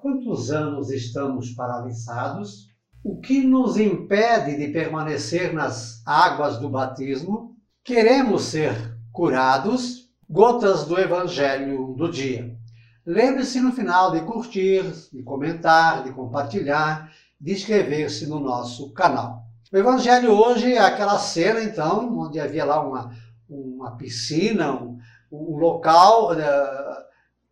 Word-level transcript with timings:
quantos 0.00 0.50
anos 0.50 0.90
estamos 0.90 1.50
paralisados? 1.50 2.70
O 3.04 3.20
que 3.20 3.42
nos 3.42 3.78
impede 3.78 4.56
de 4.56 4.68
permanecer 4.68 5.52
nas 5.52 6.02
águas 6.06 6.58
do 6.58 6.68
batismo? 6.68 7.56
Queremos 7.84 8.44
ser 8.44 8.74
curados? 9.12 10.10
Gotas 10.28 10.84
do 10.84 10.98
Evangelho 10.98 11.94
do 11.96 12.10
dia. 12.10 12.56
Lembre-se 13.04 13.60
no 13.60 13.72
final 13.72 14.12
de 14.12 14.20
curtir, 14.20 14.84
de 15.12 15.22
comentar, 15.22 16.04
de 16.04 16.12
compartilhar, 16.12 17.10
de 17.40 17.52
inscrever-se 17.52 18.26
no 18.26 18.38
nosso 18.38 18.92
canal. 18.92 19.42
O 19.72 19.76
Evangelho 19.76 20.32
hoje 20.32 20.74
é 20.74 20.78
aquela 20.78 21.18
cena, 21.18 21.62
então, 21.62 22.18
onde 22.18 22.38
havia 22.38 22.64
lá 22.64 22.80
uma, 22.86 23.12
uma 23.48 23.96
piscina, 23.96 24.72
um, 24.72 24.98
um 25.32 25.56
local 25.56 26.32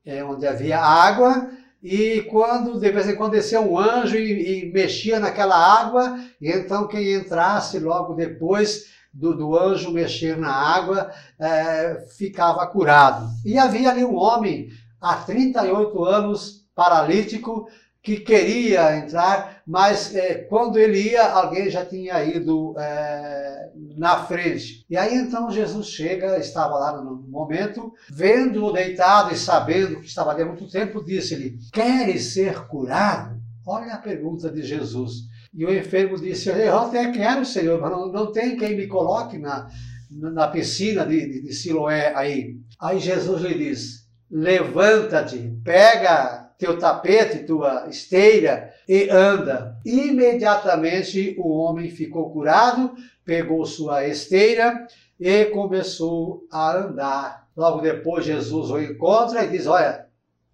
é, 0.05 0.24
onde 0.24 0.46
havia 0.46 0.78
água, 0.80 1.50
e 1.82 2.23
quando 2.23 2.78
de 2.78 2.91
vez 2.91 3.09
em 3.09 3.14
quando 3.14 3.32
descia 3.32 3.60
um 3.60 3.78
anjo 3.78 4.16
e, 4.16 4.64
e, 4.64 4.73
mexia 4.73 5.20
naquela 5.20 5.56
água, 5.56 6.19
e 6.41 6.50
então 6.50 6.88
quem 6.88 7.14
entrasse 7.14 7.78
logo 7.78 8.14
depois 8.14 8.86
do, 9.12 9.36
do 9.36 9.56
anjo 9.56 9.92
mexer 9.92 10.36
na 10.36 10.52
água 10.52 11.10
é, 11.38 12.06
ficava 12.16 12.66
curado. 12.66 13.28
E 13.45 13.56
havia 13.56 13.91
ali 13.91 14.05
um 14.05 14.16
homem 14.16 14.69
há 15.00 15.16
38 15.16 16.05
anos 16.05 16.66
paralítico 16.74 17.69
que 18.08 18.20
queria 18.20 18.96
entrar, 18.96 19.60
mas 19.66 20.14
é, 20.14 20.36
quando 20.36 20.78
ele 20.78 21.10
ia, 21.10 21.28
alguém 21.30 21.68
já 21.68 21.84
tinha 21.84 22.24
ido 22.24 22.74
é, 22.78 23.70
na 23.98 24.24
frente. 24.24 24.86
E 24.88 24.96
aí 24.96 25.14
então 25.14 25.50
Jesus 25.50 25.88
chega, 25.88 26.38
estava 26.38 26.78
lá 26.78 27.02
no 27.02 27.16
momento, 27.28 27.92
vendo-o 28.10 28.72
deitado 28.72 29.34
e 29.34 29.36
sabendo 29.36 30.00
que 30.00 30.06
estava 30.06 30.30
ali 30.30 30.41
há 30.41 30.46
muito 30.46 30.66
tempo, 30.70 31.05
disse-lhe: 31.05 31.58
Queres 31.70 32.33
ser 32.33 32.66
curado? 32.66 33.38
Olha 33.66 33.92
a 33.92 33.98
pergunta 33.98 34.50
de 34.50 34.62
Jesus. 34.62 35.28
E 35.52 35.66
o 35.66 35.74
enfermo 35.77 36.18
disse: 36.18 36.48
Eu 36.48 36.78
até 36.78 37.11
quero, 37.11 37.44
Senhor, 37.44 37.78
mas 37.78 37.90
não, 37.90 38.11
não 38.11 38.33
tem 38.33 38.56
quem 38.56 38.74
me 38.74 38.86
coloque 38.86 39.36
na, 39.36 39.68
na 40.11 40.48
piscina 40.48 41.05
de, 41.05 41.20
de, 41.20 41.42
de 41.42 41.52
Siloé 41.52 42.14
aí. 42.14 42.56
Aí 42.80 42.98
Jesus 42.98 43.42
lhe 43.42 43.52
diz: 43.52 44.08
Levanta-te, 44.30 45.61
pega 45.62 46.47
teu 46.59 46.77
tapete, 46.77 47.45
tua 47.45 47.87
esteira 47.89 48.75
e 48.87 49.09
anda. 49.09 49.78
Imediatamente 49.87 51.37
o 51.39 51.56
homem 51.56 51.89
ficou 51.89 52.31
curado, 52.31 52.95
pegou 53.25 53.64
sua 53.64 54.06
esteira 54.06 54.86
e 55.19 55.45
começou 55.47 56.45
a 56.51 56.77
andar. 56.77 57.48
Logo 57.56 57.81
depois 57.81 58.25
Jesus 58.25 58.70
o 58.70 58.81
encontra 58.81 59.45
e 59.45 59.48
diz: 59.48 59.69
Olha, 59.69 60.06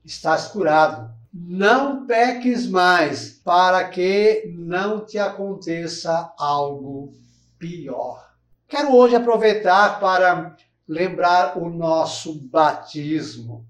estás 0.05 0.47
curado. 0.49 1.13
Não 1.33 2.07
peques 2.07 2.67
mais, 2.69 3.31
para 3.45 3.89
que 3.89 4.45
não 4.55 5.05
te 5.05 5.19
aconteça 5.19 6.33
algo 6.39 7.13
pior. 7.59 8.35
Quero 8.69 8.95
hoje 8.95 9.17
aproveitar 9.17 9.99
para 9.99 10.57
lembrar 10.87 11.59
o 11.59 11.69
nosso 11.69 12.35
batismo. 12.49 13.67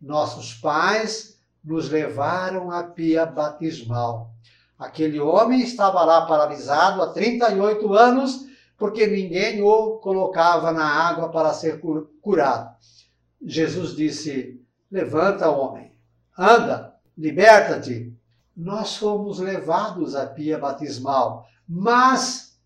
Nossos 0.00 0.52
pais 0.54 1.37
nos 1.68 1.90
levaram 1.90 2.70
à 2.70 2.82
pia 2.82 3.26
batismal. 3.26 4.32
Aquele 4.78 5.20
homem 5.20 5.60
estava 5.60 6.02
lá 6.02 6.24
paralisado 6.24 7.02
há 7.02 7.12
38 7.12 7.92
anos, 7.92 8.46
porque 8.78 9.06
ninguém 9.06 9.60
o 9.60 9.98
colocava 9.98 10.72
na 10.72 10.86
água 10.86 11.28
para 11.28 11.52
ser 11.52 11.78
curado. 12.22 12.74
Jesus 13.44 13.94
disse: 13.94 14.58
Levanta, 14.90 15.50
homem, 15.50 15.92
anda, 16.38 16.94
liberta-te. 17.16 18.16
Nós 18.56 18.96
fomos 18.96 19.38
levados 19.38 20.16
à 20.16 20.26
pia 20.26 20.56
batismal, 20.56 21.46
mas 21.68 22.58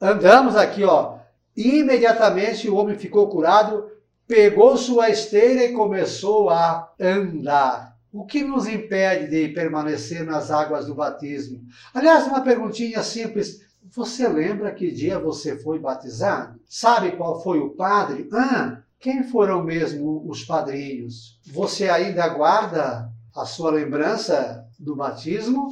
andamos 0.00 0.54
aqui, 0.54 0.84
ó. 0.84 1.18
Imediatamente 1.56 2.68
o 2.68 2.76
homem 2.76 2.96
ficou 2.96 3.28
curado, 3.28 3.90
pegou 4.26 4.76
sua 4.76 5.10
esteira 5.10 5.64
e 5.64 5.72
começou 5.72 6.48
a 6.48 6.92
andar. 7.00 7.95
O 8.12 8.24
que 8.24 8.42
nos 8.42 8.66
impede 8.66 9.28
de 9.28 9.52
permanecer 9.52 10.24
nas 10.24 10.50
águas 10.50 10.86
do 10.86 10.94
batismo? 10.94 11.62
Aliás, 11.92 12.26
uma 12.26 12.40
perguntinha 12.40 13.02
simples. 13.02 13.60
Você 13.94 14.28
lembra 14.28 14.72
que 14.72 14.90
dia 14.90 15.18
você 15.18 15.56
foi 15.58 15.78
batizado? 15.78 16.58
Sabe 16.68 17.12
qual 17.12 17.42
foi 17.42 17.58
o 17.58 17.70
padre? 17.70 18.28
Ah, 18.32 18.78
quem 18.98 19.22
foram 19.24 19.62
mesmo 19.62 20.24
os 20.28 20.44
padrinhos? 20.44 21.38
Você 21.46 21.88
ainda 21.88 22.28
guarda 22.28 23.10
a 23.34 23.44
sua 23.44 23.70
lembrança 23.70 24.66
do 24.78 24.96
batismo? 24.96 25.68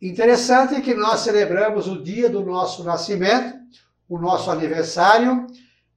Interessante 0.00 0.82
que 0.82 0.94
nós 0.94 1.20
celebramos 1.20 1.88
o 1.88 2.02
dia 2.02 2.28
do 2.28 2.44
nosso 2.44 2.84
nascimento, 2.84 3.56
o 4.08 4.18
nosso 4.18 4.50
aniversário, 4.50 5.46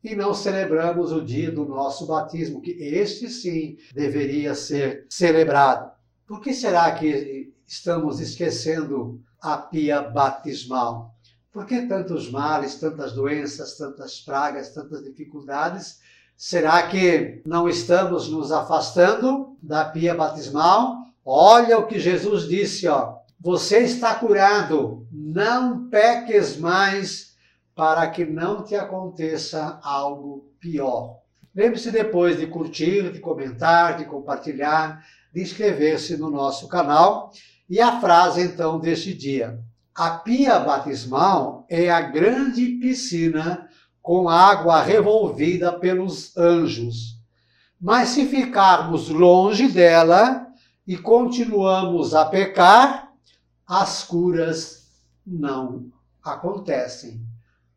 e 0.03 0.15
não 0.15 0.33
celebramos 0.33 1.11
o 1.11 1.21
dia 1.21 1.51
do 1.51 1.65
nosso 1.65 2.05
batismo, 2.05 2.61
que 2.61 2.71
este 2.71 3.29
sim 3.29 3.77
deveria 3.93 4.55
ser 4.55 5.05
celebrado. 5.09 5.91
Por 6.25 6.41
que 6.41 6.53
será 6.53 6.91
que 6.91 7.53
estamos 7.67 8.19
esquecendo 8.19 9.21
a 9.41 9.57
pia 9.57 10.01
batismal? 10.01 11.13
Por 11.51 11.65
que 11.65 11.81
tantos 11.87 12.29
males, 12.29 12.75
tantas 12.75 13.13
doenças, 13.13 13.75
tantas 13.77 14.19
pragas, 14.19 14.73
tantas 14.73 15.03
dificuldades? 15.03 15.99
Será 16.37 16.87
que 16.87 17.41
não 17.45 17.67
estamos 17.67 18.29
nos 18.29 18.51
afastando 18.51 19.57
da 19.61 19.83
pia 19.85 20.15
batismal? 20.15 21.03
Olha 21.25 21.77
o 21.77 21.85
que 21.85 21.99
Jesus 21.99 22.47
disse, 22.47 22.87
ó. 22.87 23.17
Você 23.41 23.79
está 23.79 24.15
curado, 24.15 25.07
não 25.11 25.89
peques 25.89 26.57
mais 26.57 27.28
para 27.79 28.05
que 28.09 28.25
não 28.25 28.61
te 28.61 28.75
aconteça 28.75 29.79
algo 29.81 30.51
pior. 30.59 31.19
Lembre-se 31.55 31.89
depois 31.89 32.37
de 32.37 32.45
curtir, 32.45 33.09
de 33.09 33.19
comentar, 33.19 33.95
de 33.95 34.03
compartilhar, 34.03 35.01
de 35.33 35.41
inscrever-se 35.41 36.17
no 36.17 36.29
nosso 36.29 36.67
canal. 36.67 37.31
E 37.69 37.79
a 37.79 38.01
frase 38.01 38.41
então 38.41 38.81
deste 38.81 39.13
dia: 39.13 39.63
A 39.95 40.09
pia 40.09 40.59
batismal 40.59 41.65
é 41.69 41.89
a 41.89 42.01
grande 42.01 42.65
piscina 42.81 43.69
com 44.01 44.27
água 44.27 44.81
revolvida 44.81 45.71
pelos 45.71 46.35
anjos. 46.35 47.17
Mas 47.79 48.09
se 48.09 48.25
ficarmos 48.25 49.07
longe 49.07 49.69
dela 49.69 50.47
e 50.85 50.97
continuamos 50.97 52.13
a 52.13 52.25
pecar, 52.25 53.13
as 53.65 54.03
curas 54.03 54.91
não 55.25 55.85
acontecem. 56.21 57.25